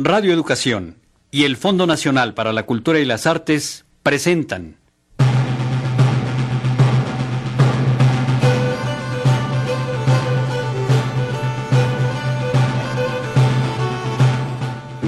[0.00, 0.94] Radio Educación
[1.32, 4.76] y el Fondo Nacional para la Cultura y las Artes presentan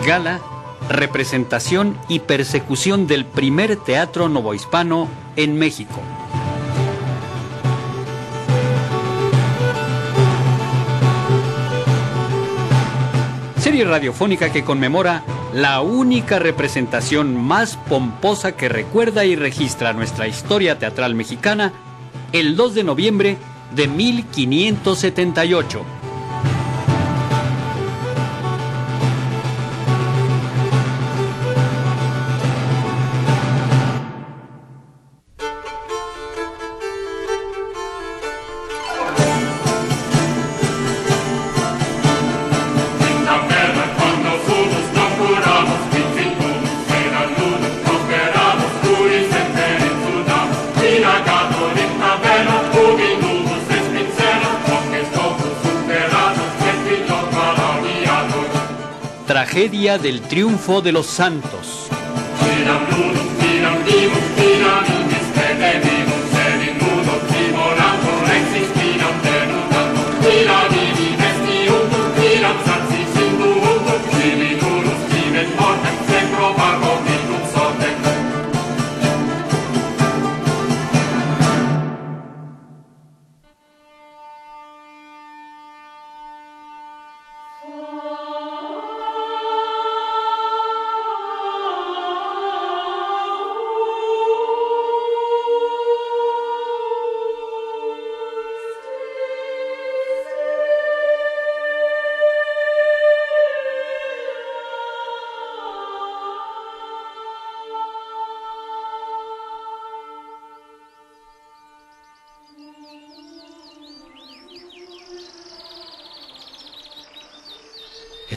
[0.05, 0.41] Gala,
[0.89, 6.03] representación y persecución del primer teatro novohispano en México.
[13.71, 15.23] Serie radiofónica que conmemora
[15.55, 21.73] la única representación más pomposa que recuerda y registra nuestra historia teatral mexicana
[22.33, 23.37] el 2 de noviembre
[23.77, 26.00] de 1578.
[59.51, 61.89] Tragedia del triunfo de los santos.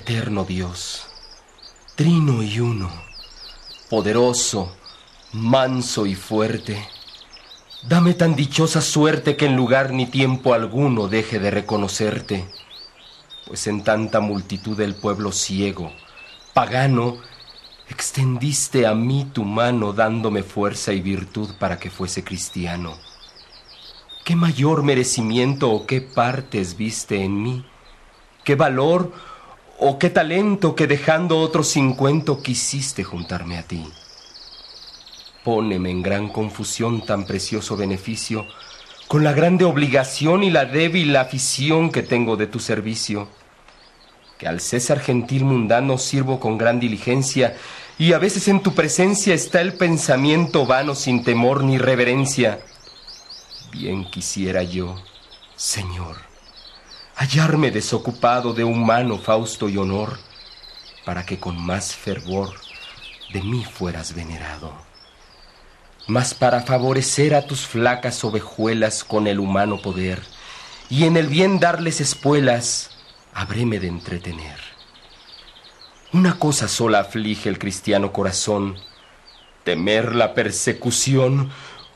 [0.06, 1.06] Eterno Dios,
[1.96, 2.92] trino y uno,
[3.90, 4.76] poderoso,
[5.32, 6.86] manso y fuerte,
[7.88, 12.46] dame tan dichosa suerte que en lugar ni tiempo alguno deje de reconocerte,
[13.48, 15.94] pues en tanta multitud del pueblo ciego,
[16.54, 17.20] pagano,
[17.88, 22.98] extendiste a mí tu mano dándome fuerza y virtud para que fuese cristiano.
[24.26, 27.66] ¿Qué mayor merecimiento o qué partes viste en mí?
[28.44, 29.33] ¿Qué valor
[29.80, 33.84] o qué talento que dejando otros cincuenta quisiste juntarme a ti?
[35.44, 38.46] Póneme en gran confusión tan precioso beneficio
[39.08, 43.28] con la grande obligación y la débil afición que tengo de tu servicio.
[44.38, 47.56] Que al César gentil mundano sirvo con gran diligencia
[48.00, 52.60] y a veces en tu presencia está el pensamiento vano sin temor ni reverencia.
[53.72, 54.96] Bien quisiera yo,
[55.56, 56.18] Señor,
[57.16, 60.18] hallarme desocupado de humano fausto y honor,
[61.06, 62.54] para que con más fervor
[63.32, 64.74] de mí fueras venerado.
[66.08, 70.22] Mas para favorecer a tus flacas ovejuelas con el humano poder,
[70.90, 72.92] y en el bien darles espuelas,
[73.34, 74.60] habréme de entretener.
[76.12, 78.78] Una cosa sola aflige el cristiano corazón,
[79.64, 81.52] temer la persecución,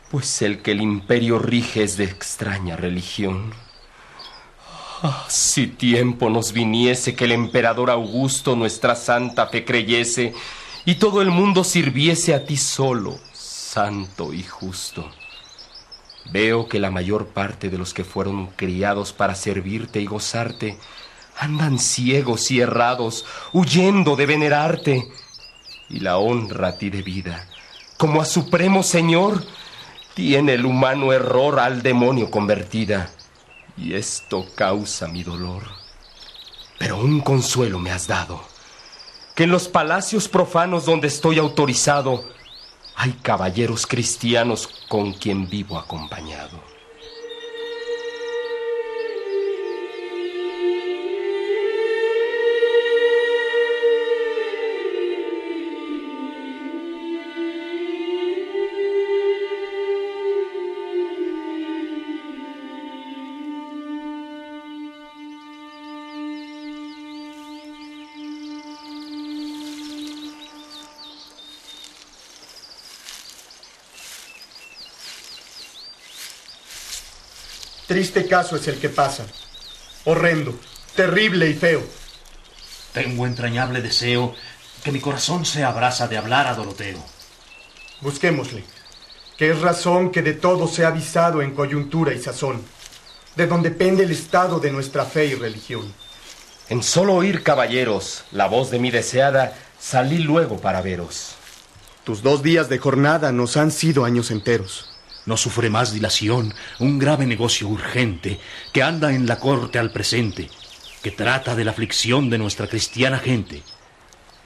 [0.09, 3.53] pues el que el imperio rige es de extraña religión.
[5.28, 10.34] Si tiempo nos viniese que el emperador Augusto nuestra santa fe creyese
[10.85, 15.09] y todo el mundo sirviese a ti solo, santo y justo.
[16.31, 20.78] Veo que la mayor parte de los que fueron criados para servirte y gozarte
[21.38, 25.07] andan ciegos y errados, huyendo de venerarte.
[25.90, 27.47] Y la honra a ti de vida,
[27.97, 29.46] como a Supremo Señor,
[30.16, 33.12] tiene el humano error al demonio convertida.
[33.77, 35.63] Y esto causa mi dolor.
[36.79, 38.41] Pero un consuelo me has dado,
[39.35, 42.24] que en los palacios profanos donde estoy autorizado,
[42.95, 46.76] hay caballeros cristianos con quien vivo acompañado.
[77.88, 79.25] Triste caso es el que pasa.
[80.04, 80.54] Horrendo,
[80.94, 81.81] terrible y feo.
[82.94, 84.36] Tengo entrañable deseo
[84.84, 87.00] que mi corazón se abraza de hablar a Doroteo.
[88.01, 88.66] Busquémosle,
[89.38, 92.62] que es razón que de todo sea avisado en coyuntura y sazón,
[93.38, 95.94] de donde pende el estado de nuestra fe y religión.
[96.68, 101.36] En solo oír, caballeros, la voz de mi deseada, salí luego para veros.
[102.04, 104.96] Tus dos días de jornada nos han sido años enteros.
[105.27, 108.39] No sufre más dilación un grave negocio urgente
[108.74, 110.50] que anda en la corte al presente,
[111.03, 113.62] que trata de la aflicción de nuestra cristiana gente.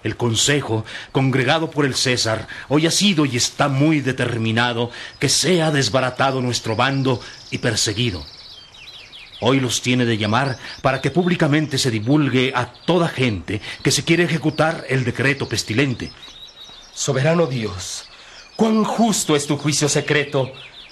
[0.03, 0.83] El consejo,
[1.13, 6.75] congregado por el César, hoy ha sido y está muy determinado que sea desbaratado nuestro
[6.75, 8.25] bando y perseguido.
[9.39, 14.03] Hoy los tiene de llamar para que públicamente se divulgue a toda gente que se
[14.03, 16.11] quiere ejecutar el decreto pestilente
[16.93, 18.03] Soberano Dios,
[18.55, 20.51] cuán justo es tu juicio secreto,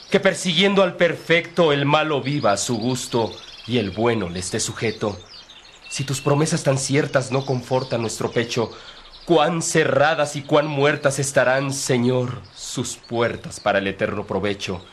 [0.09, 3.31] que persiguiendo al perfecto el malo viva a su gusto
[3.67, 5.19] y el bueno le esté sujeto.
[5.89, 8.71] Si tus promesas tan ciertas no confortan nuestro pecho,
[9.25, 14.83] cuán cerradas y cuán muertas estarán, Señor, sus puertas para el eterno provecho.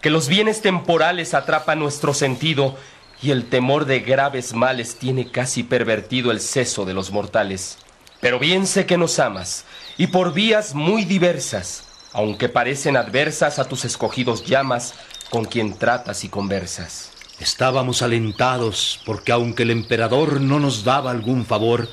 [0.00, 2.76] Que los bienes temporales atrapan nuestro sentido
[3.20, 7.78] y el temor de graves males tiene casi pervertido el seso de los mortales.
[8.20, 9.64] Pero bien sé que nos amas,
[9.98, 14.94] y por vías muy diversas, aunque parecen adversas a tus escogidos llamas,
[15.30, 17.12] con quien tratas y conversas.
[17.38, 21.88] Estábamos alentados porque aunque el emperador no nos daba algún favor,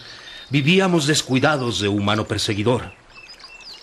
[0.49, 2.91] vivíamos descuidados de humano perseguidor.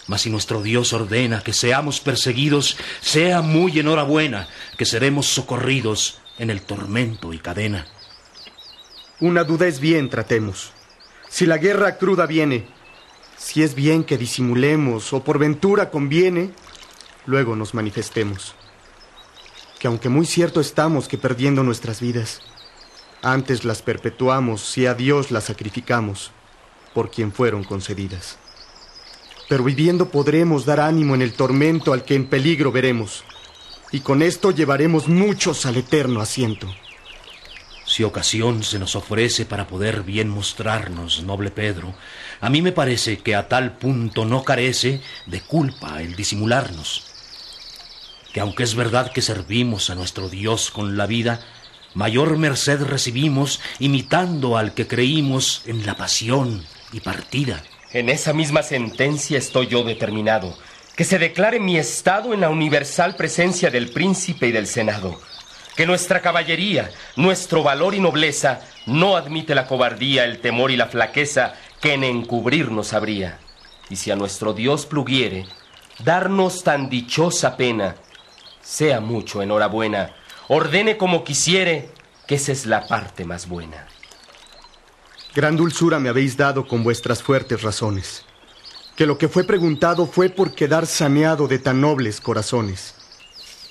[0.07, 6.51] Mas si nuestro Dios ordena que seamos perseguidos, sea muy enhorabuena que seremos socorridos en
[6.51, 7.87] el tormento y cadena.
[9.21, 10.73] Una duda es bien, tratemos.
[11.31, 12.67] Si la guerra cruda viene,
[13.44, 16.52] si es bien que disimulemos o por ventura conviene,
[17.26, 18.55] luego nos manifestemos.
[19.79, 22.41] Que aunque muy cierto estamos que perdiendo nuestras vidas,
[23.20, 26.31] antes las perpetuamos si a Dios las sacrificamos
[26.94, 28.38] por quien fueron concedidas.
[29.46, 33.25] Pero viviendo podremos dar ánimo en el tormento al que en peligro veremos,
[33.93, 36.67] y con esto llevaremos muchos al eterno asiento.
[37.87, 41.94] Si ocasión se nos ofrece para poder bien mostrarnos, noble Pedro,
[42.44, 47.06] a mí me parece que a tal punto no carece de culpa el disimularnos.
[48.35, 51.41] Que aunque es verdad que servimos a nuestro Dios con la vida,
[51.94, 56.62] mayor merced recibimos imitando al que creímos en la pasión
[56.93, 57.62] y partida.
[57.94, 60.55] En esa misma sentencia estoy yo determinado,
[60.96, 65.19] que se declare mi estado en la universal presencia del príncipe y del senado
[65.76, 70.87] que nuestra caballería, nuestro valor y nobleza no admite la cobardía, el temor y la
[70.87, 71.55] flaqueza
[71.85, 73.39] que en encubrirnos habría.
[73.91, 75.45] Y si a nuestro Dios pluguiere
[76.03, 77.97] darnos tan dichosa pena,
[78.63, 80.15] sea mucho enhorabuena,
[80.49, 81.91] ordene como quisiere,
[82.27, 83.87] que esa es la parte más buena.
[85.35, 88.25] Gran dulzura me habéis dado con vuestras fuertes razones,
[88.97, 92.95] que lo que fue preguntado fue por quedar saneado de tan nobles corazones,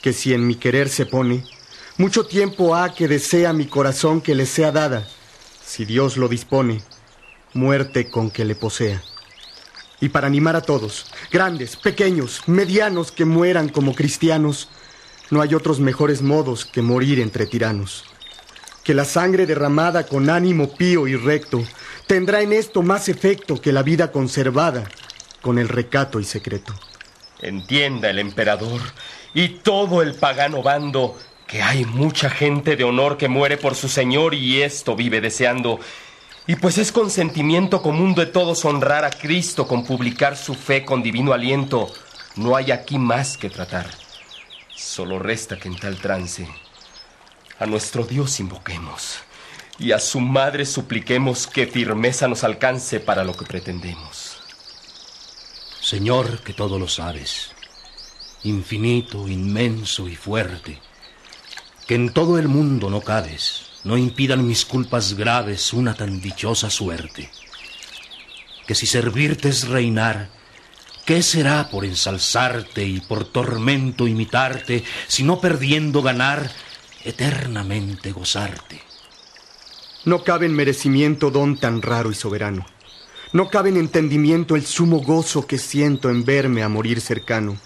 [0.03, 1.43] que si en mi querer se pone,
[1.97, 5.03] mucho tiempo ha que desea mi corazón que le sea dada,
[5.65, 6.83] si Dios lo dispone,
[7.53, 9.01] muerte con que le posea.
[9.99, 14.69] Y para animar a todos, grandes, pequeños, medianos, que mueran como cristianos,
[15.29, 18.05] no hay otros mejores modos que morir entre tiranos.
[18.83, 21.63] Que la sangre derramada con ánimo pío y recto
[22.05, 24.83] tendrá en esto más efecto que la vida conservada
[25.41, 26.73] con el recato y secreto.
[27.41, 28.81] Entienda el emperador
[29.33, 33.87] y todo el pagano bando que hay mucha gente de honor que muere por su
[33.87, 35.79] Señor y esto vive deseando.
[36.45, 41.01] Y pues es consentimiento común de todos honrar a Cristo con publicar su fe con
[41.01, 41.89] divino aliento,
[42.35, 43.89] no hay aquí más que tratar.
[44.75, 46.47] Solo resta que en tal trance
[47.59, 49.19] a nuestro Dios invoquemos
[49.79, 54.37] y a su Madre supliquemos que firmeza nos alcance para lo que pretendemos.
[55.81, 57.51] Señor, que todo lo sabes,
[58.43, 60.79] infinito, inmenso y fuerte,
[61.87, 66.69] que en todo el mundo no cabes, no impidan mis culpas graves una tan dichosa
[66.69, 67.29] suerte.
[68.65, 70.29] Que si servirte es reinar,
[71.05, 76.49] ¿qué será por ensalzarte y por tormento imitarte, si no perdiendo ganar,
[77.03, 78.81] eternamente gozarte?
[80.05, 82.65] No cabe en merecimiento don tan raro y soberano.
[83.33, 87.57] No cabe en entendimiento el sumo gozo que siento en verme a morir cercano.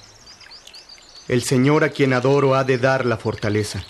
[1.28, 3.86] El Señor a quien adoro ha de dar la fortaleza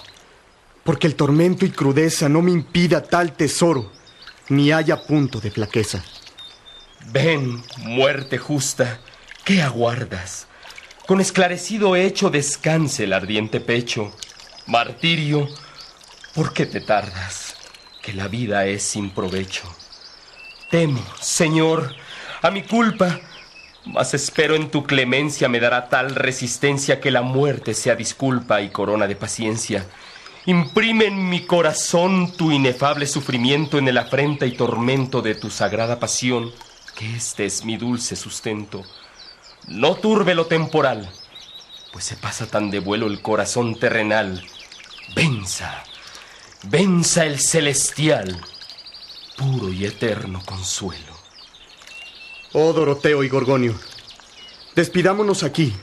[0.88, 3.91] porque el tormento y crudeza no me impida tal tesoro,
[4.48, 6.01] ni haya punto de flaqueza.
[7.08, 9.01] Ven, muerte justa,
[9.44, 10.48] ¿qué aguardas?
[11.06, 14.13] Con esclarecido hecho descanse el ardiente pecho.
[14.65, 15.50] Martirio,
[16.34, 17.58] ¿por qué te tardas?
[18.01, 19.63] Que la vida es sin provecho.
[20.72, 21.94] Temo, Señor,
[22.41, 23.20] a mi culpa,
[23.84, 28.70] mas espero en tu clemencia me dará tal resistencia que la muerte sea disculpa y
[28.70, 29.86] corona de paciencia.
[30.48, 36.00] Imprime en mi corazón tu inefable sufrimiento en el afrenta y tormento de tu sagrada
[36.00, 36.54] pasión,
[36.96, 38.86] que este es mi dulce sustento.
[39.68, 41.12] No turbe lo temporal,
[41.92, 44.42] pues se pasa tan de vuelo el corazón terrenal.
[45.13, 45.84] Venza,
[46.63, 48.39] venza el celestial,
[49.36, 51.13] puro y eterno consuelo.
[52.54, 53.75] Oh Doroteo y Gorgonio,
[54.75, 55.74] despidámonos aquí,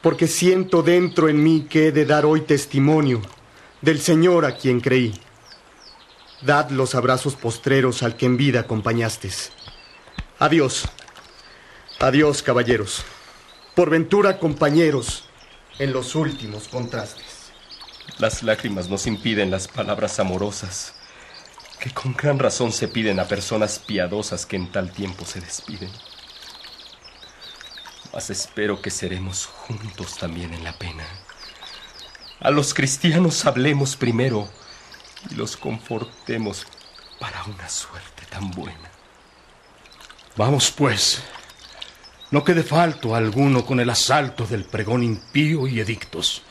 [0.00, 3.20] porque siento dentro en mí que he de dar hoy testimonio
[3.82, 5.12] del Señor a quien creí.
[6.40, 9.52] Dad los abrazos postreros al que en vida acompañastes.
[10.38, 10.84] Adiós.
[12.00, 13.04] Adiós, caballeros.
[13.74, 15.24] Por ventura, compañeros,
[15.78, 17.52] en los últimos contrastes.
[18.18, 20.94] Las lágrimas nos impiden las palabras amorosas,
[21.80, 25.90] que con gran razón se piden a personas piadosas que en tal tiempo se despiden.
[28.12, 31.04] Mas espero que seremos juntos también en la pena.
[32.42, 34.48] A los cristianos hablemos primero
[35.30, 36.66] y los confortemos
[37.20, 38.90] para una suerte tan buena.
[40.36, 41.22] Vamos pues,
[42.32, 46.42] no quede falto alguno con el asalto del pregón impío y edictos.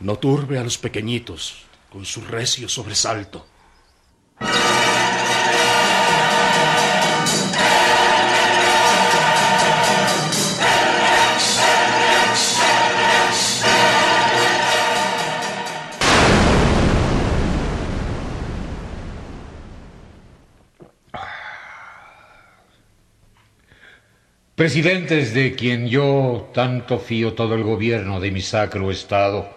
[0.00, 3.46] No turbe a los pequeñitos con su recio sobresalto.
[24.56, 29.54] Presidentes de quien yo tanto fío todo el gobierno de mi sacro estado,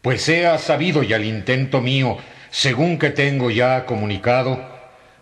[0.00, 2.16] pues sea sabido y al intento mío,
[2.50, 4.66] según que tengo ya comunicado,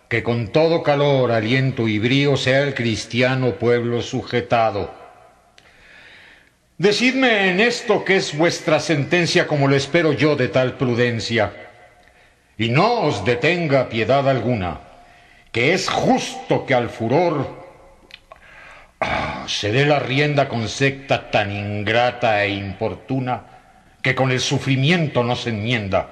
[0.07, 4.89] que con todo calor, aliento y brío sea el cristiano pueblo sujetado.
[6.77, 11.51] Decidme en esto que es vuestra sentencia como lo espero yo de tal prudencia,
[12.57, 14.79] y no os detenga piedad alguna,
[15.51, 17.58] que es justo que al furor
[19.49, 23.41] Ah, dé la rienda con secta tan ingrata e importuna
[23.99, 26.07] que con el sufrimiento no se enmienda.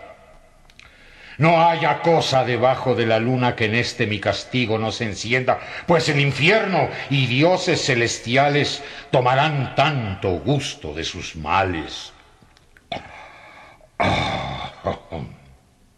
[1.37, 5.59] No haya cosa debajo de la luna que en este mi castigo no se encienda,
[5.85, 12.11] pues el infierno y dioses celestiales tomarán tanto gusto de sus males.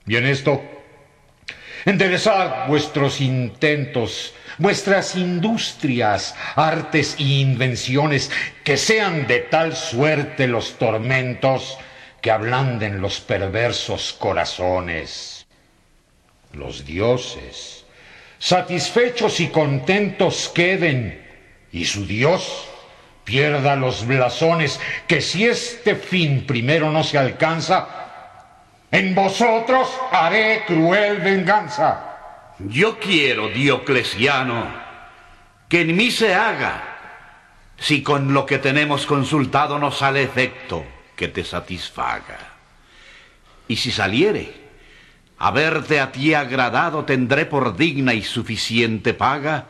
[0.03, 0.61] Bien esto,
[1.85, 8.29] enderezad vuestros intentos vuestras industrias, artes e invenciones,
[8.63, 11.77] que sean de tal suerte los tormentos
[12.21, 15.47] que ablanden los perversos corazones.
[16.53, 17.85] Los dioses,
[18.37, 21.25] satisfechos y contentos queden,
[21.71, 22.67] y su Dios
[23.23, 28.08] pierda los blasones, que si este fin primero no se alcanza,
[28.91, 32.05] en vosotros haré cruel venganza.
[32.59, 34.67] Yo quiero, Dioclesiano,
[35.67, 36.83] que en mí se haga,
[37.77, 42.37] si con lo que tenemos consultado no sale efecto que te satisfaga.
[43.67, 44.53] Y si saliere,
[45.37, 49.67] haberte a ti agradado tendré por digna y suficiente paga,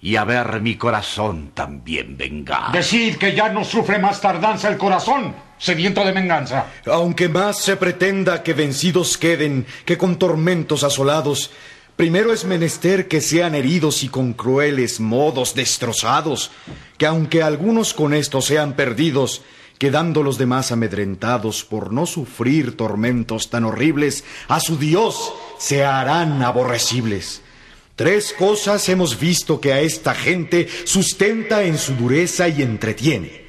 [0.00, 2.70] y a ver mi corazón también venga.
[2.72, 6.66] Decid que ya no sufre más tardanza el corazón, sediento de venganza.
[6.86, 11.50] Aunque más se pretenda que vencidos queden que con tormentos asolados,
[11.94, 16.50] Primero es menester que sean heridos y con crueles modos destrozados,
[16.96, 19.42] que aunque algunos con esto sean perdidos,
[19.78, 26.42] quedando los demás amedrentados por no sufrir tormentos tan horribles, a su Dios se harán
[26.42, 27.42] aborrecibles.
[27.94, 33.41] Tres cosas hemos visto que a esta gente sustenta en su dureza y entretiene.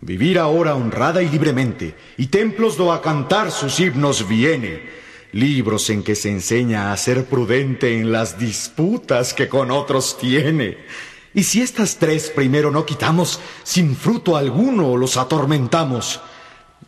[0.00, 4.98] Vivir ahora honrada y libremente, y templos do a cantar sus himnos viene
[5.32, 10.78] libros en que se enseña a ser prudente en las disputas que con otros tiene.
[11.34, 16.20] Y si estas tres primero no quitamos, sin fruto alguno los atormentamos.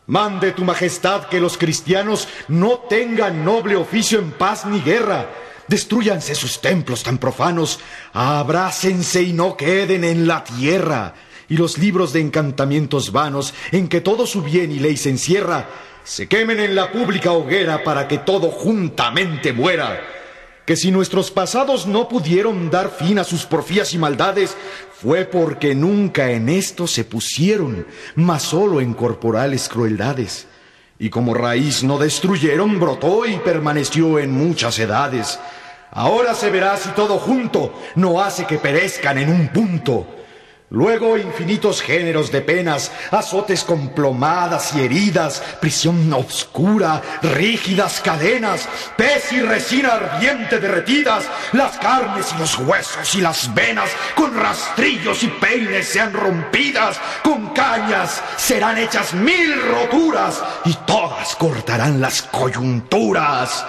[0.06, 5.30] Mande tu majestad que los cristianos no tengan noble oficio en paz ni guerra.
[5.68, 7.78] Destruyanse sus templos tan profanos,
[8.12, 11.14] abrácense y no queden en la tierra.
[11.50, 15.68] Y los libros de encantamientos vanos en que todo su bien y ley se encierra,
[16.04, 20.00] se quemen en la pública hoguera para que todo juntamente muera.
[20.64, 24.56] Que si nuestros pasados no pudieron dar fin a sus porfías y maldades,
[25.02, 30.46] fue porque nunca en esto se pusieron, mas solo en corporales crueldades.
[31.00, 35.40] Y como raíz no destruyeron, brotó y permaneció en muchas edades.
[35.90, 40.19] Ahora se verá si todo junto no hace que perezcan en un punto.
[40.72, 49.32] Luego infinitos géneros de penas, azotes con plomadas y heridas, prisión obscura, rígidas cadenas, pez
[49.32, 51.24] y resina ardiente derretidas,
[51.54, 57.48] las carnes y los huesos y las venas, con rastrillos y peines sean rompidas, con
[57.48, 63.66] cañas serán hechas mil roturas y todas cortarán las coyunturas.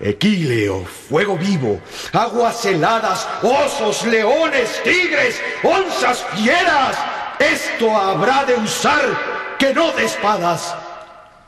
[0.00, 1.80] Equíleo, fuego vivo,
[2.12, 6.96] aguas heladas, osos, leones, tigres, onzas, fieras.
[7.38, 10.74] Esto habrá de usar que no de espadas.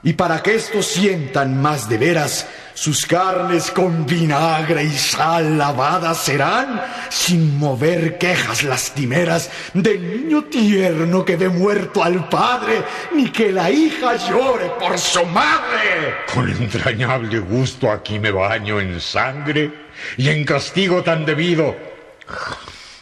[0.04, 6.18] Y para que estos sientan más de veras, sus carnes con vinagre y sal lavadas
[6.18, 12.82] serán, sin mover quejas lastimeras del niño tierno que ve muerto al padre,
[13.14, 16.16] ni que la hija llore por su madre.
[16.34, 19.70] Con entrañable gusto aquí me baño en sangre
[20.16, 21.76] y en castigo tan debido,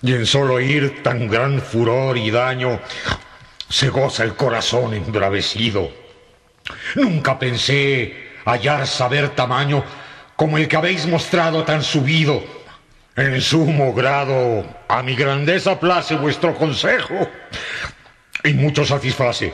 [0.02, 2.78] y en solo oír tan gran furor y daño,
[3.70, 6.09] se goza el corazón embravecido.
[6.94, 9.84] Nunca pensé hallar saber tamaño
[10.36, 12.42] como el que habéis mostrado tan subido.
[13.16, 17.28] En sumo grado, a mi grandeza place vuestro consejo.
[18.44, 19.52] Y mucho satisface.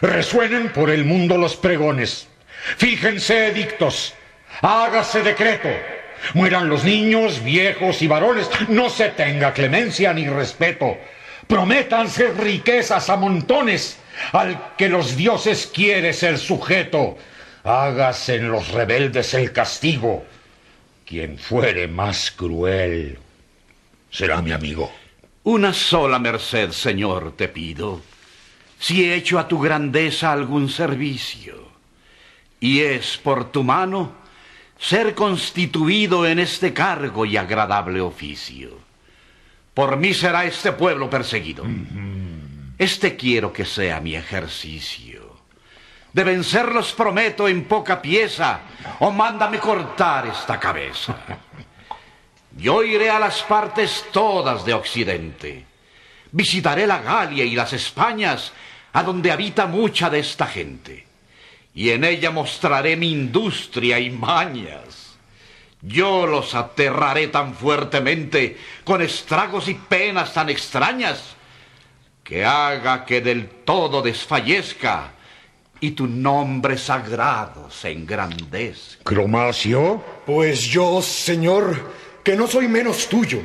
[0.00, 2.26] Resuenen por el mundo los pregones,
[2.76, 4.14] fíjense edictos,
[4.62, 5.68] hágase decreto,
[6.34, 10.96] mueran los niños, viejos y varones, no se tenga clemencia ni respeto,
[11.46, 13.98] prométanse riquezas a montones,
[14.32, 17.16] al que los dioses quiere ser sujeto,
[17.64, 20.24] hágase en los rebeldes el castigo.
[21.04, 23.18] Quien fuere más cruel
[24.10, 24.92] será mi amigo.
[25.42, 28.02] Una sola merced, Señor, te pido,
[28.78, 31.68] si he hecho a tu grandeza algún servicio,
[32.60, 34.12] y es por tu mano
[34.78, 38.78] ser constituido en este cargo y agradable oficio.
[39.74, 41.64] Por mí será este pueblo perseguido.
[42.80, 45.36] Este quiero que sea mi ejercicio.
[46.14, 48.60] De vencerlos prometo en poca pieza,
[49.00, 51.14] o mándame cortar esta cabeza.
[52.56, 55.66] Yo iré a las partes todas de Occidente.
[56.32, 58.50] Visitaré la Galia y las Españas,
[58.94, 61.06] a donde habita mucha de esta gente.
[61.74, 65.18] Y en ella mostraré mi industria y mañas.
[65.82, 71.36] Yo los aterraré tan fuertemente, con estragos y penas tan extrañas,
[72.30, 75.10] que haga que del todo desfallezca
[75.80, 79.02] y tu nombre sagrado se engrandezca.
[79.02, 80.00] ¿Cromacio?
[80.24, 81.90] Pues yo, señor,
[82.22, 83.40] que no soy menos tuyo.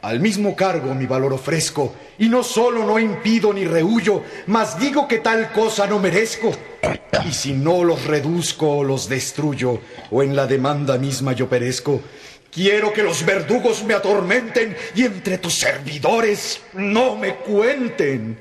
[0.00, 5.06] Al mismo cargo mi valor ofrezco, y no solo no impido ni rehuyo, mas digo
[5.06, 6.50] que tal cosa no merezco.
[7.26, 12.00] Y si no los reduzco o los destruyo, o en la demanda misma yo perezco,
[12.50, 18.38] Quiero que los verdugos me atormenten y entre tus servidores no me cuenten.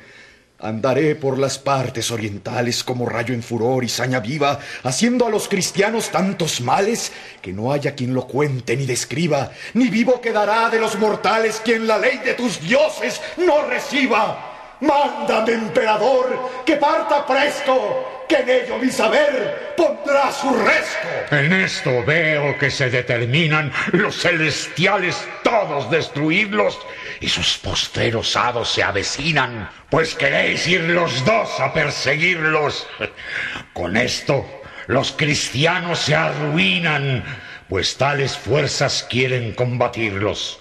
[0.61, 5.47] Andaré por las partes orientales como rayo en furor y saña viva, haciendo a los
[5.47, 10.79] cristianos tantos males que no haya quien lo cuente ni describa, ni vivo quedará de
[10.79, 14.77] los mortales quien la ley de tus dioses no reciba.
[14.81, 21.35] Mándame, emperador, que parta presto, que en ello mi saber pondrá su resto.
[21.35, 26.77] En esto veo que se determinan los celestiales todos destruirlos
[27.19, 32.87] y sus posteros hados se avecinan, pues queréis ir los dos a perseguirlos.
[33.73, 34.45] Con esto
[34.85, 37.23] los cristianos se arruinan,
[37.67, 40.59] pues tales fuerzas quieren combatirlos.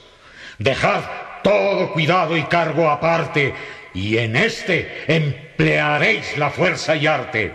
[0.58, 1.02] Dejad
[1.44, 3.54] todo cuidado y cargo aparte
[3.94, 7.52] y en este emplearéis la fuerza y arte.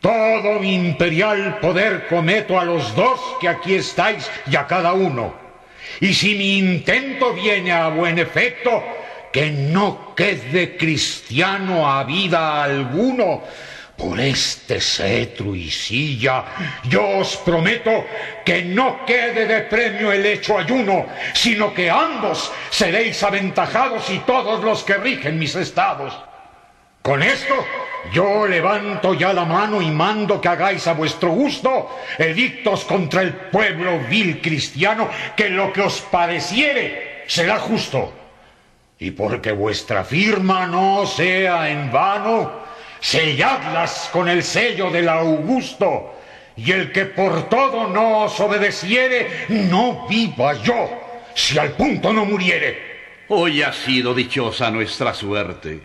[0.00, 5.34] Todo mi imperial poder cometo a los dos que aquí estáis y a cada uno.
[6.00, 8.84] Y si mi intento viene a buen efecto,
[9.32, 13.42] que no quede cristiano a vida alguno,
[13.98, 16.44] por este cetro y silla,
[16.88, 18.06] yo os prometo
[18.44, 24.62] que no quede de premio el hecho ayuno, sino que ambos seréis aventajados y todos
[24.62, 26.16] los que rigen mis estados.
[27.02, 27.54] Con esto
[28.12, 33.32] yo levanto ya la mano y mando que hagáis a vuestro gusto edictos contra el
[33.34, 38.12] pueblo vil cristiano, que lo que os pareciere será justo.
[39.00, 42.67] Y porque vuestra firma no sea en vano,
[43.00, 46.14] selladlas con el sello del Augusto,
[46.56, 50.90] y el que por todo no os obedeciere, no viva yo,
[51.34, 53.24] si al punto no muriere.
[53.28, 55.80] Hoy ha sido dichosa nuestra suerte,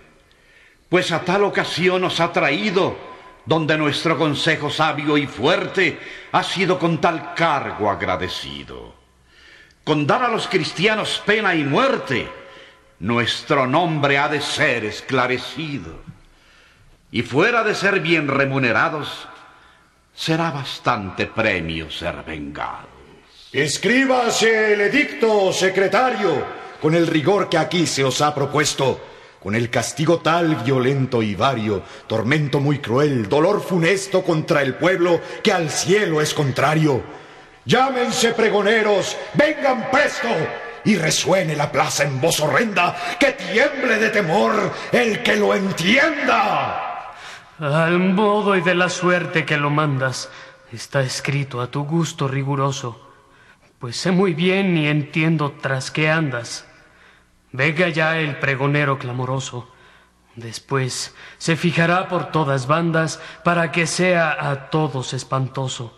[0.89, 2.97] pues a tal ocasión os ha traído
[3.45, 5.99] donde nuestro consejo sabio y fuerte
[6.31, 8.95] ha sido con tal cargo agradecido.
[9.83, 12.27] Con dar a los cristianos pena y muerte,
[12.99, 16.01] nuestro nombre ha de ser esclarecido.
[17.13, 19.27] Y fuera de ser bien remunerados,
[20.15, 22.89] será bastante premio ser vengados.
[23.51, 26.43] Escríbase el edicto, secretario,
[26.81, 28.99] con el rigor que aquí se os ha propuesto
[29.43, 35.21] con el castigo tal violento y vario, tormento muy cruel, dolor funesto contra el pueblo
[35.43, 37.03] que al cielo es contrario.
[37.65, 40.29] Llámense pregoneros, vengan presto,
[40.85, 46.92] y resuene la plaza en voz horrenda, que tiemble de temor el que lo entienda.
[47.59, 50.31] Al modo y de la suerte que lo mandas,
[50.71, 52.99] está escrito a tu gusto riguroso,
[53.77, 56.67] pues sé muy bien y entiendo tras qué andas.
[57.51, 59.69] Venga ya el pregonero clamoroso.
[60.35, 65.95] Después se fijará por todas bandas para que sea a todos espantoso.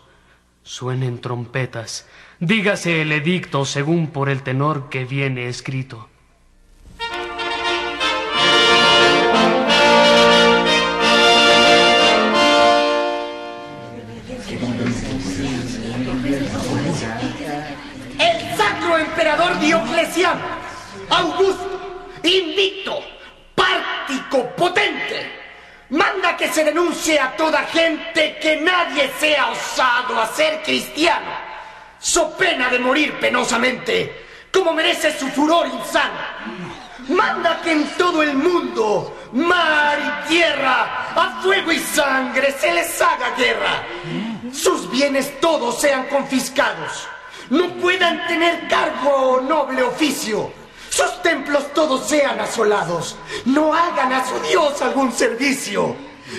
[0.62, 2.06] Suenen trompetas,
[2.38, 6.10] dígase el edicto según por el tenor que viene escrito.
[19.56, 20.66] Emperador Diocleciano
[21.08, 23.02] Augusto, invicto,
[23.54, 25.30] pártico, potente,
[25.90, 31.30] manda que se denuncie a toda gente que nadie sea osado a ser cristiano,
[32.00, 36.18] so pena de morir penosamente, como merece su furor insano.
[37.08, 43.00] Manda que en todo el mundo, mar y tierra, a fuego y sangre se les
[43.00, 43.84] haga guerra.
[44.52, 47.06] Sus bienes todos sean confiscados.
[47.50, 50.50] No puedan tener cargo o noble oficio
[50.96, 53.16] sus templos todos sean asolados.
[53.44, 55.94] No hagan a su Dios algún servicio.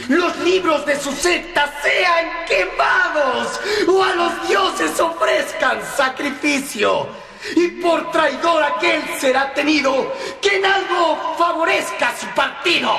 [0.10, 7.08] Los libros de su secta sean quemados o a los dioses ofrezcan sacrificio.
[7.56, 12.98] Y por traidor aquel será tenido que en algo favorezca su partido.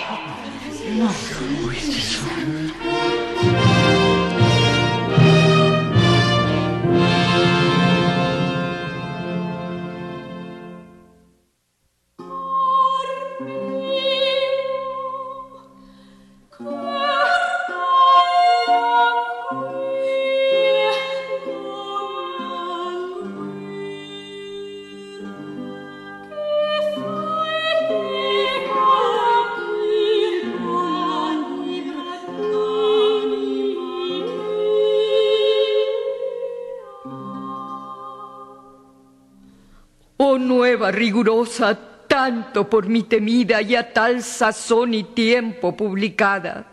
[40.90, 46.64] Rigurosa, tanto por mi temida y a tal sazón y tiempo publicada.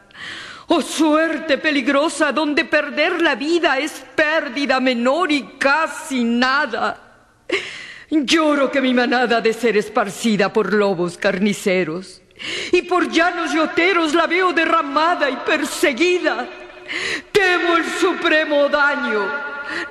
[0.67, 7.01] Oh suerte peligrosa, donde perder la vida es pérdida menor y casi nada.
[8.09, 12.21] Lloro que mi manada de ser esparcida por lobos carniceros,
[12.71, 16.47] y por llanos yoteros la veo derramada y perseguida.
[17.31, 19.27] Temo el supremo daño,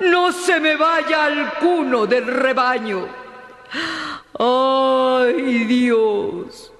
[0.01, 3.07] no se me vaya alguno del rebaño.
[4.37, 6.71] ¡Ay, Dios!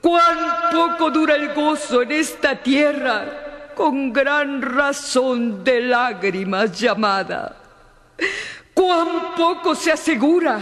[0.00, 7.56] ¡Cuán poco dura el gozo en esta tierra, con gran razón de lágrimas llamada!
[8.74, 10.60] ¡Cuán poco se asegura!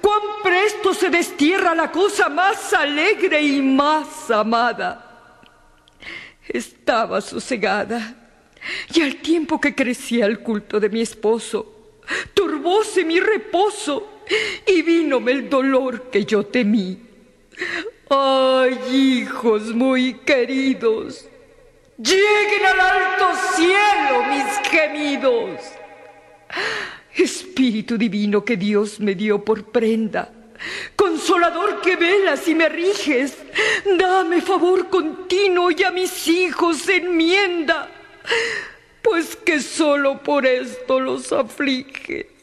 [0.00, 5.02] ¡Cuán presto se destierra la cosa más alegre y más amada!
[6.48, 8.14] Estaba sosegada,
[8.94, 12.00] y al tiempo que crecía el culto de mi esposo,
[12.34, 14.15] turbóse mi reposo
[14.66, 16.98] y vínome el dolor que yo temí.
[18.08, 21.28] Ay, hijos muy queridos,
[21.98, 25.60] lleguen al alto cielo mis gemidos.
[27.14, 30.30] Espíritu divino que Dios me dio por prenda,
[30.94, 33.36] consolador que velas y me riges,
[33.98, 37.90] dame favor continuo y a mis hijos enmienda,
[39.02, 42.35] pues que solo por esto los afliges.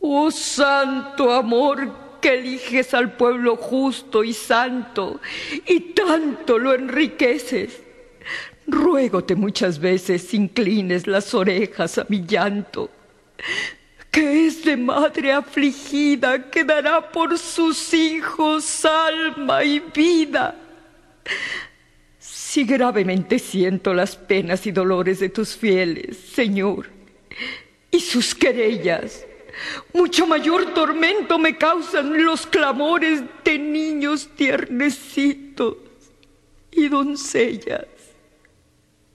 [0.00, 5.20] Oh santo amor que eliges al pueblo justo y santo
[5.66, 7.80] y tanto lo enriqueces.
[8.66, 12.90] Ruégote muchas veces inclines las orejas a mi llanto,
[14.10, 20.54] que es de madre afligida que dará por sus hijos alma y vida.
[22.18, 26.90] Si gravemente siento las penas y dolores de tus fieles, Señor,
[27.90, 29.24] y sus querellas,
[29.92, 35.76] mucho mayor tormento me causan los clamores de niños tiernecitos
[36.70, 37.86] y doncellas.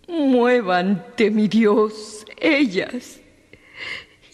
[0.08, 3.20] muévante, mi Dios, ellas.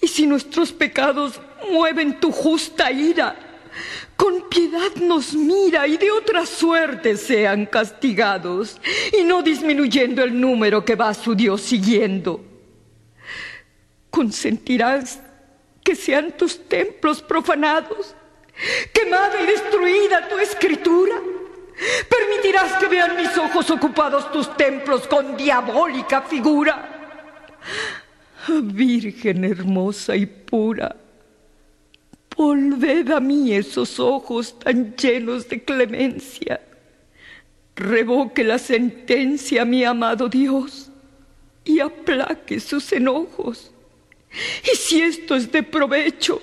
[0.01, 1.39] Y si nuestros pecados
[1.71, 3.37] mueven tu justa ira,
[4.15, 8.81] con piedad nos mira y de otra suerte sean castigados,
[9.17, 12.43] y no disminuyendo el número que va su Dios siguiendo.
[14.09, 15.21] Consentirás
[15.83, 18.15] que sean tus templos profanados,
[18.93, 21.15] quemada y destruida tu escritura.
[22.09, 26.99] Permitirás que vean mis ojos ocupados tus templos con diabólica figura.
[28.47, 30.95] Virgen hermosa y pura,
[32.35, 36.61] volved a mí esos ojos tan llenos de clemencia.
[37.75, 40.89] Revoque la sentencia, mi amado Dios,
[41.63, 43.71] y aplaque sus enojos.
[44.63, 46.41] Y si esto es de provecho,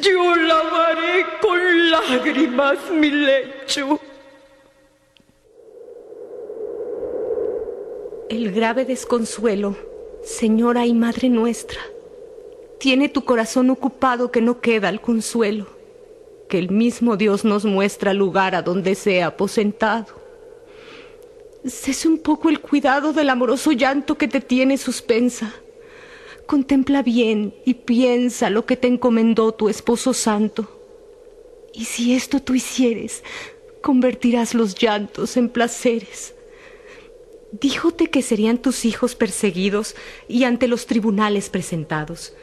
[0.00, 4.00] yo lavaré con lágrimas mi lecho.
[8.28, 9.76] El grave desconsuelo,
[10.22, 11.80] Señora y Madre nuestra,
[12.78, 15.66] tiene tu corazón ocupado que no queda el consuelo,
[16.48, 20.22] que el mismo Dios nos muestra lugar a donde sea aposentado.
[21.66, 25.54] Cese un poco el cuidado del amoroso llanto que te tiene suspensa
[26.46, 30.68] Contempla bien y piensa lo que te encomendó tu esposo santo.
[31.72, 33.24] Y si esto tú hicieres,
[33.80, 36.34] convertirás los llantos en placeres.
[37.60, 39.94] Díjote que serían tus hijos perseguidos
[40.28, 42.34] y ante los tribunales presentados.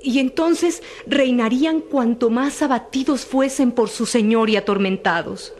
[0.00, 5.54] Y entonces reinarían cuanto más abatidos fuesen por su Señor y atormentados.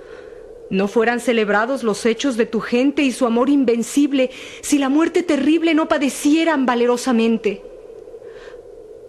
[0.70, 4.30] No fueran celebrados los hechos de tu gente y su amor invencible
[4.62, 7.73] si la muerte terrible no padecieran valerosamente.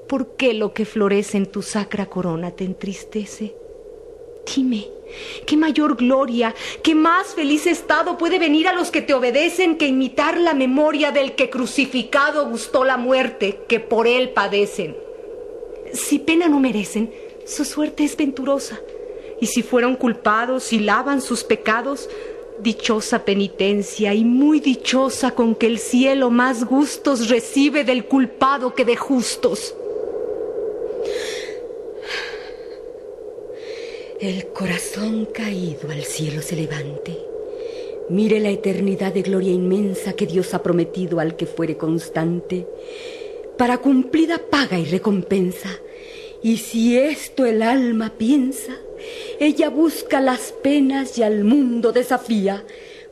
[0.08, 3.56] ¿Por qué lo que florece en tu sacra corona te entristece?
[4.56, 4.88] Dime,
[5.48, 9.88] ¿qué mayor gloria, qué más feliz estado puede venir a los que te obedecen que
[9.88, 14.96] imitar la memoria del que crucificado gustó la muerte que por él padecen?
[15.94, 17.12] Si pena no merecen,
[17.46, 18.80] su suerte es venturosa.
[19.42, 22.10] Y si fueron culpados y lavan sus pecados,
[22.60, 28.86] dichosa penitencia y muy dichosa con que el cielo más gustos recibe del culpado que
[28.86, 29.76] de justos.
[34.20, 37.18] El corazón caído al cielo se levante.
[38.10, 42.68] Mire la eternidad de gloria inmensa que Dios ha prometido al que fuere constante,
[43.58, 45.70] para cumplida paga y recompensa.
[46.42, 48.74] Y si esto el alma piensa,
[49.40, 52.64] ella busca las penas y al mundo desafía,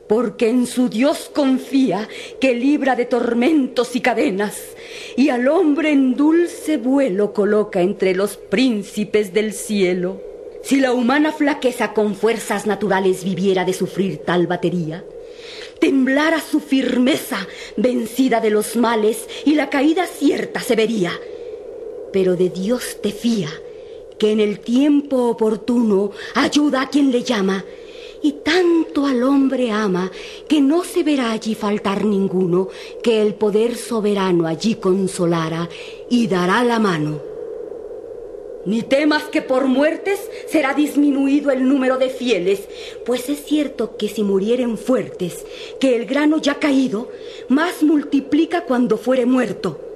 [0.08, 2.08] porque en su Dios confía
[2.40, 4.60] que libra de tormentos y cadenas,
[5.16, 10.20] y al hombre en dulce vuelo coloca entre los príncipes del cielo.
[10.62, 15.04] Si la humana flaqueza con fuerzas naturales viviera de sufrir tal batería,
[15.78, 21.12] temblara su firmeza vencida de los males y la caída cierta se vería.
[22.12, 23.50] Pero de Dios te fía,
[24.18, 27.64] que en el tiempo oportuno ayuda a quien le llama,
[28.24, 30.10] y tanto al hombre ama
[30.48, 32.68] que no se verá allí faltar ninguno,
[33.02, 35.68] que el poder soberano allí consolara
[36.08, 37.20] y dará la mano.
[38.64, 42.66] Ni temas que por muertes será disminuido el número de fieles,
[43.04, 45.44] pues es cierto que si murieren fuertes,
[45.78, 47.10] que el grano ya caído,
[47.48, 49.93] más multiplica cuando fuere muerto.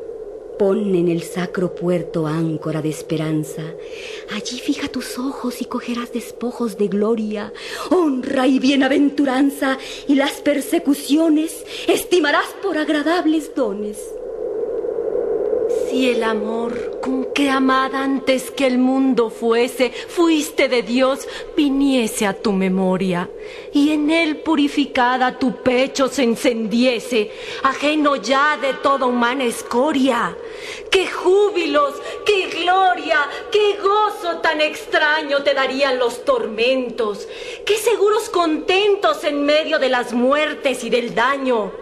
[0.58, 3.62] Pon en el sacro puerto áncora de esperanza.
[4.34, 7.52] Allí fija tus ojos y cogerás despojos de gloria,
[7.90, 13.98] honra y bienaventuranza, y las persecuciones estimarás por agradables dones.
[15.88, 22.26] Si el amor con que amada antes que el mundo fuese, fuiste de Dios, viniese
[22.26, 23.30] a tu memoria,
[23.72, 27.30] y en él purificada tu pecho se encendiese,
[27.62, 30.36] ajeno ya de toda humana escoria.
[30.90, 37.28] ¡Qué júbilos, qué gloria, qué gozo tan extraño te darían los tormentos!
[37.64, 41.72] ¡Qué seguros contentos en medio de las muertes y del daño!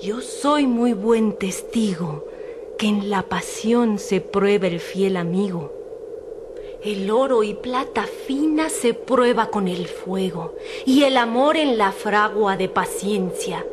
[0.00, 2.24] Yo soy muy buen testigo
[2.78, 5.72] que en la pasión se prueba el fiel amigo.
[6.82, 10.54] El oro y plata fina se prueba con el fuego
[10.86, 13.66] y el amor en la fragua de paciencia.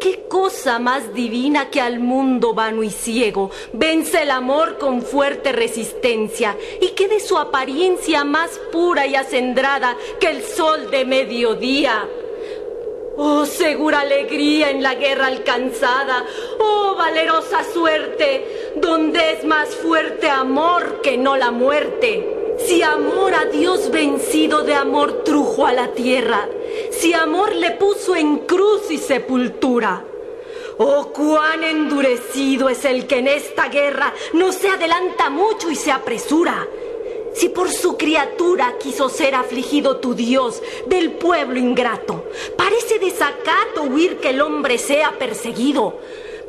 [0.00, 5.50] ¿Qué cosa más divina que al mundo vano y ciego vence el amor con fuerte
[5.50, 12.08] resistencia y que de su apariencia más pura y acendrada que el sol de mediodía?
[13.16, 16.24] Oh segura alegría en la guerra alcanzada,
[16.60, 22.54] oh valerosa suerte, donde es más fuerte amor que no la muerte.
[22.58, 26.48] Si amor a Dios vencido de amor trujo a la tierra,
[26.90, 30.04] si amor le puso en cruz y sepultura.
[30.78, 35.90] Oh, cuán endurecido es el que en esta guerra no se adelanta mucho y se
[35.90, 36.66] apresura.
[37.34, 42.24] Si por su criatura quiso ser afligido tu Dios del pueblo ingrato,
[42.56, 45.98] parece desacato huir que el hombre sea perseguido.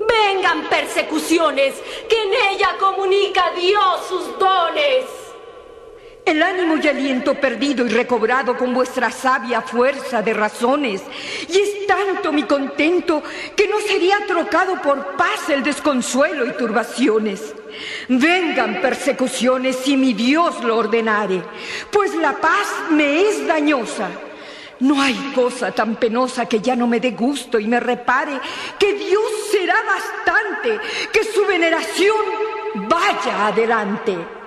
[0.08, 1.76] Vengan persecuciones,
[2.08, 5.06] que en ella comunica Dios sus dones.
[6.30, 11.02] El ánimo y aliento perdido y recobrado con vuestra sabia fuerza de razones.
[11.48, 13.24] Y es tanto mi contento
[13.56, 17.56] que no sería trocado por paz el desconsuelo y turbaciones.
[18.10, 21.42] Vengan persecuciones si mi Dios lo ordenare,
[21.92, 24.10] pues la paz me es dañosa.
[24.82, 28.40] No hay cosa tan penosa que ya no me dé gusto y me repare,
[28.78, 30.80] que Dios será bastante,
[31.12, 32.22] que su veneración
[32.88, 34.39] vaya adelante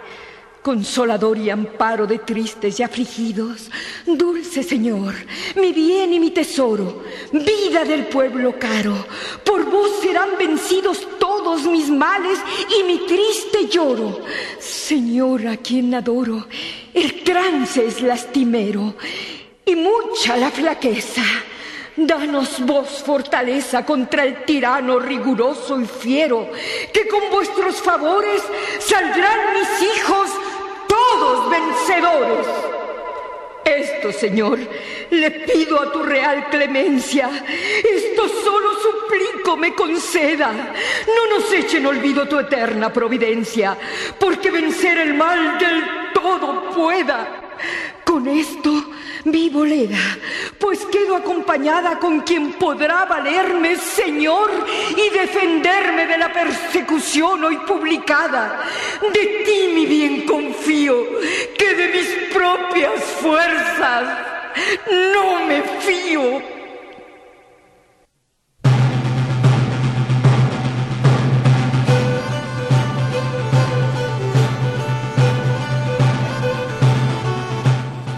[0.62, 3.68] consolador y amparo de tristes y afligidos,
[4.06, 5.14] dulce Señor,
[5.56, 9.06] mi bien y mi tesoro, vida del pueblo caro,
[9.44, 12.38] por vos serán vencidos todos mis males
[12.78, 14.20] y mi triste lloro.
[14.60, 16.46] Señor, a quien adoro,
[16.94, 18.94] el trance es lastimero
[19.64, 21.24] y mucha la flaqueza.
[21.94, 26.50] Danos vos fortaleza contra el tirano riguroso y fiero,
[26.92, 28.42] que con vuestros favores
[28.78, 30.30] saldrán mis hijos
[31.52, 32.46] vencedores.
[33.64, 34.58] Esto, Señor,
[35.10, 37.30] le pido a tu real clemencia.
[37.84, 40.50] Esto solo suplico me conceda.
[41.06, 43.76] No nos eche en olvido tu eterna providencia,
[44.18, 47.42] porque vencer el mal del todo pueda.
[48.12, 48.70] Con esto
[49.24, 50.18] vivo leda,
[50.58, 54.50] pues quedo acompañada con quien podrá valerme, Señor,
[54.90, 58.64] y defenderme de la persecución hoy publicada.
[59.14, 60.94] De ti, mi bien, confío,
[61.56, 64.04] que de mis propias fuerzas
[65.14, 66.61] no me fío.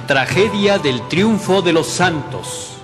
[0.07, 2.77] Tragedia del triunfo de los santos.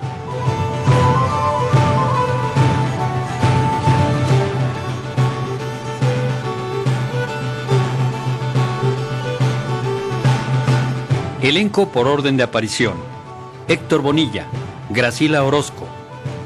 [11.43, 12.95] Elenco por orden de aparición.
[13.67, 14.47] Héctor Bonilla,
[14.89, 15.85] Gracila Orozco,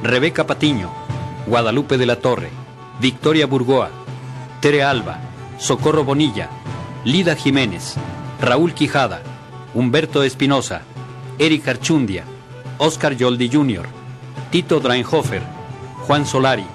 [0.04, 0.92] Rebeca Patiño,
[1.48, 2.50] Guadalupe de la Torre,
[3.00, 3.92] Victoria Burgoa,
[4.60, 5.20] Tere Alba,
[5.58, 6.50] Socorro Bonilla,
[7.06, 7.96] Lida Jiménez,
[8.42, 9.22] Raúl Quijada,
[9.76, 10.84] Humberto Espinosa,
[11.38, 12.24] Eric Archundia,
[12.78, 13.86] Oscar Yoldi Jr.,
[14.50, 15.42] Tito Draenhofer,
[16.08, 16.66] Juan Solari,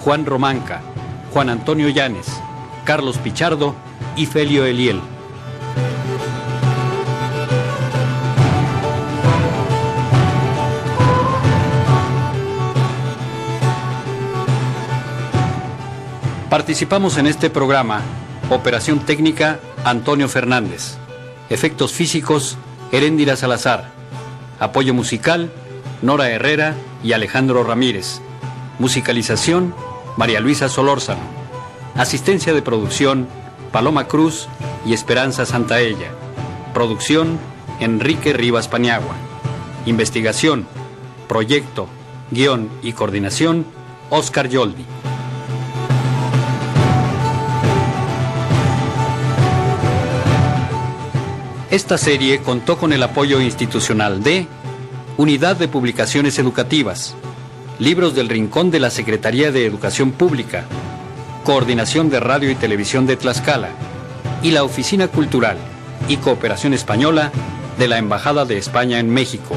[0.00, 0.80] Juan Romanca,
[1.32, 2.26] Juan Antonio Llanes,
[2.84, 3.76] Carlos Pichardo
[4.16, 5.00] y Felio Eliel.
[16.50, 18.02] Participamos en este programa
[18.50, 20.98] Operación Técnica Antonio Fernández.
[21.52, 22.56] Efectos físicos,
[22.92, 23.90] Heréndira Salazar.
[24.58, 25.52] Apoyo musical,
[26.00, 28.22] Nora Herrera y Alejandro Ramírez.
[28.78, 29.74] Musicalización,
[30.16, 31.20] María Luisa Solórzano.
[31.94, 33.28] Asistencia de producción,
[33.70, 34.48] Paloma Cruz
[34.86, 36.10] y Esperanza Santaella.
[36.72, 37.38] Producción,
[37.80, 39.14] Enrique Rivas Paniagua.
[39.84, 40.66] Investigación,
[41.28, 41.86] proyecto,
[42.30, 43.66] guion y coordinación,
[44.08, 44.86] Oscar Yoldi.
[51.72, 54.46] Esta serie contó con el apoyo institucional de
[55.16, 57.14] Unidad de Publicaciones Educativas,
[57.78, 60.66] Libros del Rincón de la Secretaría de Educación Pública,
[61.44, 63.70] Coordinación de Radio y Televisión de Tlaxcala
[64.42, 65.56] y la Oficina Cultural
[66.08, 67.32] y Cooperación Española
[67.78, 69.56] de la Embajada de España en México.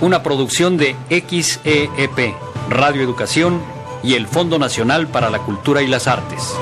[0.00, 2.36] Una producción de XEEP,
[2.70, 3.60] Radio Educación
[4.04, 6.54] y el Fondo Nacional para la Cultura y las Artes.